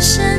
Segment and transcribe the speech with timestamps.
[0.00, 0.37] 深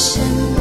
[0.00, 0.59] 什么？